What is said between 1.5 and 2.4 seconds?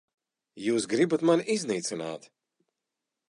iznīcināt.